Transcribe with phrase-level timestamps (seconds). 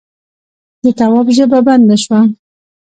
[0.83, 2.19] د تواب ژبه بنده شوه: